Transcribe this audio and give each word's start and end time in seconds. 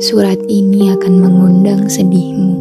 Surat 0.00 0.40
ini 0.48 0.88
akan 0.88 1.20
mengundang 1.20 1.84
sedihmu. 1.84 2.56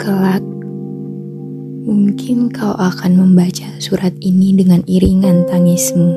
Kelak 0.00 0.40
Mungkin 1.84 2.48
kau 2.48 2.72
akan 2.72 3.20
membaca 3.20 3.68
surat 3.84 4.16
ini 4.24 4.56
dengan 4.56 4.80
iringan 4.88 5.44
tangismu. 5.44 6.08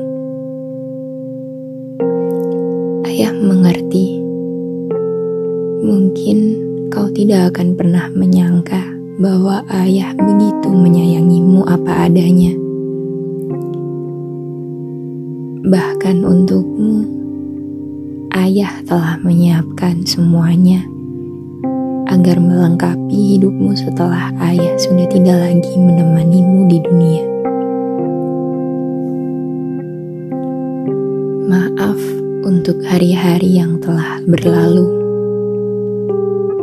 Ayah 3.12 3.36
mengerti. 3.36 4.24
Mungkin 5.84 6.38
kau 6.88 7.12
tidak 7.12 7.52
akan 7.52 7.76
pernah 7.76 8.08
menyangka 8.08 9.01
bahwa 9.22 9.62
ayah 9.70 10.10
begitu 10.18 10.66
menyayangimu 10.66 11.62
apa 11.70 12.10
adanya. 12.10 12.58
Bahkan 15.62 16.26
untukmu, 16.26 17.06
ayah 18.34 18.82
telah 18.82 19.22
menyiapkan 19.22 20.02
semuanya 20.02 20.82
agar 22.10 22.42
melengkapi 22.42 23.38
hidupmu 23.38 23.70
setelah 23.78 24.34
ayah 24.42 24.74
sudah 24.74 25.06
tidak 25.06 25.38
lagi 25.38 25.70
menemanimu 25.78 26.60
di 26.66 26.78
dunia. 26.82 27.24
Maaf 31.46 32.00
untuk 32.42 32.82
hari-hari 32.90 33.54
yang 33.62 33.78
telah 33.78 34.18
berlalu 34.26 35.01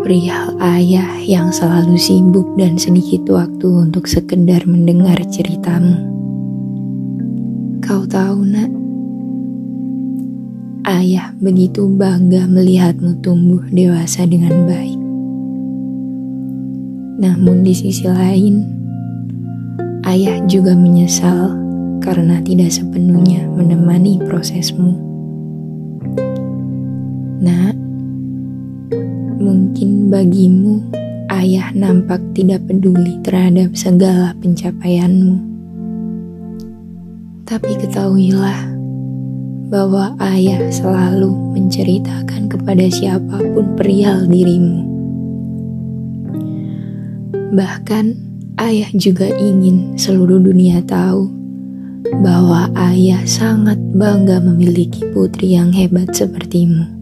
perihal 0.09 0.57
ayah 0.57 1.21
yang 1.21 1.53
selalu 1.53 1.93
sibuk 1.93 2.57
dan 2.57 2.81
sedikit 2.81 3.29
waktu 3.29 3.69
untuk 3.69 4.09
sekedar 4.09 4.65
mendengar 4.65 5.21
ceritamu. 5.29 6.01
Kau 7.77 8.09
tahu 8.09 8.41
nak, 8.41 8.73
ayah 10.89 11.29
begitu 11.37 11.85
bangga 11.85 12.49
melihatmu 12.49 13.21
tumbuh 13.21 13.61
dewasa 13.69 14.25
dengan 14.25 14.65
baik. 14.65 14.97
Namun 17.21 17.61
di 17.61 17.77
sisi 17.77 18.09
lain, 18.09 18.65
ayah 20.09 20.41
juga 20.49 20.73
menyesal 20.73 21.53
karena 22.01 22.41
tidak 22.41 22.73
sepenuhnya 22.73 23.45
menemani 23.45 24.17
prosesmu. 24.25 25.05
Nak, 27.45 27.79
Mungkin 29.39 29.98
bagimu, 30.09 30.81
ayah 31.29 31.69
nampak 31.77 32.17
tidak 32.33 32.65
peduli 32.65 33.21
terhadap 33.21 33.77
segala 33.77 34.33
pencapaianmu. 34.41 35.37
Tapi 37.45 37.77
ketahuilah 37.77 38.73
bahwa 39.69 40.17
ayah 40.33 40.65
selalu 40.73 41.29
menceritakan 41.53 42.49
kepada 42.49 42.89
siapa 42.89 43.37
pun 43.53 43.77
perihal 43.77 44.25
dirimu. 44.25 44.89
Bahkan 47.53 48.05
ayah 48.57 48.89
juga 48.97 49.29
ingin 49.29 49.93
seluruh 49.93 50.41
dunia 50.41 50.81
tahu 50.89 51.29
bahwa 52.25 52.73
ayah 52.89 53.21
sangat 53.29 53.77
bangga 53.93 54.41
memiliki 54.41 55.05
putri 55.13 55.53
yang 55.53 55.69
hebat 55.69 56.09
sepertimu. 56.17 56.98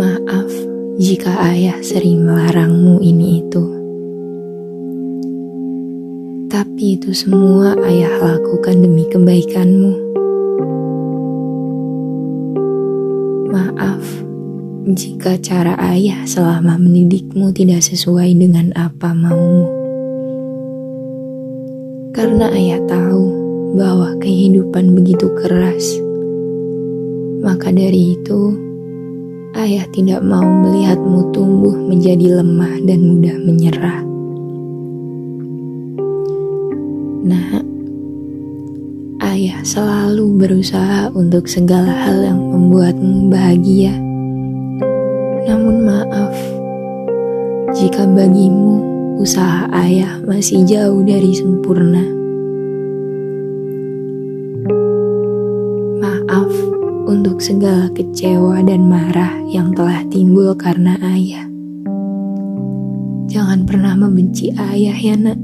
Maaf 0.00 0.48
jika 0.96 1.28
ayah 1.52 1.76
sering 1.84 2.24
melarangmu 2.24 3.04
ini 3.04 3.44
itu. 3.44 3.64
Tapi 6.48 6.96
itu 6.96 7.12
semua 7.12 7.76
ayah 7.84 8.08
lakukan 8.16 8.80
demi 8.80 9.04
kebaikanmu. 9.12 9.92
Maaf 13.52 14.04
jika 14.96 15.36
cara 15.36 15.76
ayah 15.92 16.24
selama 16.24 16.80
mendidikmu 16.80 17.52
tidak 17.52 17.84
sesuai 17.84 18.32
dengan 18.40 18.72
apa 18.72 19.12
maumu. 19.12 19.68
Karena 22.16 22.48
ayah 22.56 22.80
tahu 22.88 23.24
bahwa 23.76 24.16
kehidupan 24.16 24.96
begitu 24.96 25.28
keras 25.44 26.00
maka 27.40 27.72
dari 27.72 28.20
itu, 28.20 28.69
ayah 29.58 29.82
tidak 29.90 30.22
mau 30.22 30.46
melihatmu 30.46 31.34
tumbuh 31.34 31.74
menjadi 31.74 32.38
lemah 32.38 32.78
dan 32.86 32.98
mudah 33.02 33.36
menyerah. 33.42 34.00
Nah, 37.26 37.48
ayah 39.34 39.60
selalu 39.66 40.38
berusaha 40.38 41.10
untuk 41.10 41.50
segala 41.50 41.90
hal 41.90 42.22
yang 42.22 42.40
membuatmu 42.40 43.26
bahagia. 43.26 43.94
Namun 45.50 45.82
maaf, 45.82 46.34
jika 47.74 48.06
bagimu 48.06 48.78
usaha 49.18 49.66
ayah 49.82 50.22
masih 50.22 50.62
jauh 50.62 51.02
dari 51.02 51.34
sempurna. 51.34 52.06
Maaf 56.00 56.69
untuk 57.10 57.42
segala 57.42 57.90
kecewa 57.90 58.62
dan 58.62 58.86
marah 58.86 59.34
yang 59.50 59.74
telah 59.74 60.06
timbul 60.06 60.54
karena 60.54 60.94
ayah. 61.02 61.50
Jangan 63.26 63.66
pernah 63.66 63.98
membenci 63.98 64.54
ayah 64.54 64.94
ya 64.94 65.18
nak. 65.18 65.38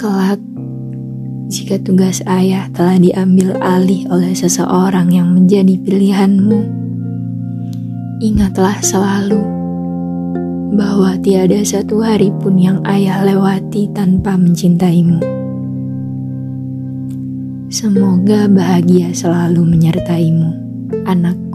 Kelak, 0.00 0.40
jika 1.52 1.76
tugas 1.84 2.24
ayah 2.24 2.72
telah 2.72 2.96
diambil 2.96 3.52
alih 3.60 4.08
oleh 4.08 4.32
seseorang 4.32 5.12
yang 5.12 5.36
menjadi 5.36 5.76
pilihanmu, 5.76 6.60
ingatlah 8.24 8.80
selalu 8.80 9.44
bahwa 10.72 11.20
tiada 11.20 11.60
satu 11.60 12.00
hari 12.00 12.32
pun 12.40 12.56
yang 12.56 12.80
ayah 12.88 13.20
lewati 13.28 13.92
tanpa 13.92 14.40
mencintaimu. 14.40 15.37
Semoga 17.68 18.48
bahagia 18.48 19.12
selalu 19.12 19.60
menyertaimu, 19.76 20.50
anak. 21.04 21.47